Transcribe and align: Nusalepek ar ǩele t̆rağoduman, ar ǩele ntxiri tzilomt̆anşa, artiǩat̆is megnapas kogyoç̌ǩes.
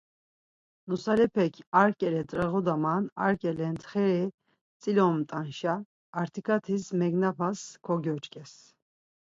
Nusalepek 0.87 1.53
ar 1.81 1.89
ǩele 1.99 2.23
t̆rağoduman, 2.29 3.03
ar 3.25 3.33
ǩele 3.41 3.67
ntxiri 3.75 4.21
tzilomt̆anşa, 4.79 5.75
artiǩat̆is 6.19 6.85
megnapas 6.99 7.59
kogyoç̌ǩes. 7.85 8.51